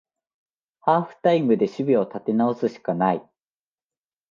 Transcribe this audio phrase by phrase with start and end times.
[0.79, 3.23] ハーフタイムで守備を立て直すしかない